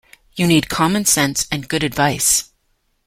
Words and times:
You 0.33 0.47
need 0.47 0.67
common 0.67 1.05
sense 1.05 1.45
and 1.51 1.67
good 1.67 1.83
advice. 1.83 2.51